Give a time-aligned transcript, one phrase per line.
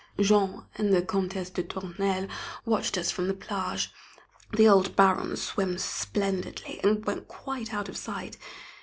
[0.19, 2.25] Jean and the Comtesse de Tournelle
[2.65, 3.91] watched us from the plage.
[4.51, 8.35] The old Baron swims splendidly, and went quite out of sight.